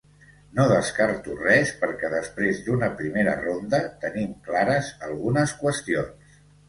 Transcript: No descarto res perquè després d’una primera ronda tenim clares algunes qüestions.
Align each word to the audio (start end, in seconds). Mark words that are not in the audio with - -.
No 0.59 0.63
descarto 0.69 1.35
res 1.41 1.73
perquè 1.81 2.09
després 2.13 2.61
d’una 2.69 2.89
primera 3.01 3.35
ronda 3.43 3.83
tenim 4.07 4.33
clares 4.49 4.91
algunes 5.09 5.55
qüestions. 5.61 6.41